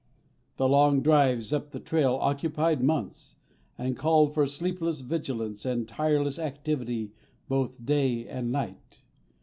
The 0.57 0.67
long 0.67 1.03
drives 1.03 1.53
up 1.53 1.69
the 1.69 1.79
trail 1.79 2.15
occupied 2.19 2.81
months, 2.83 3.35
and 3.77 3.95
called 3.95 4.33
for 4.33 4.47
sleepless 4.47 5.01
vigilance 5.01 5.63
and 5.63 5.87
tireless 5.87 6.39
activity 6.39 7.11
both 7.47 7.85
day 7.85 8.25
and 8.27 8.51
night. 8.51 9.03